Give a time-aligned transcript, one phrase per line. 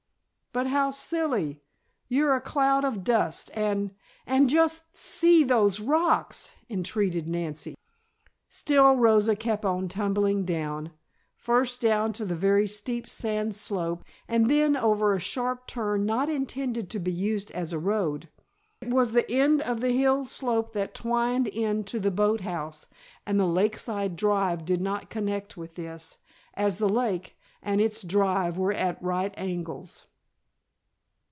[0.53, 1.61] "But how silly!
[2.09, 3.91] You're a cloud of dust and
[4.25, 7.77] and just see those rocks!" entreated Nancy.
[8.49, 10.91] Still Rosa kept on tumbling along,
[11.37, 16.89] first down the very steep sand slope, and then over a sharp turn not intended
[16.89, 18.27] to be used as a road.
[18.81, 22.87] It was the end of the hill slope that twined in to the boat house,
[23.25, 26.17] and the lakeside drive did not connect with this,
[26.55, 30.07] as the lake and its drive were at right angles.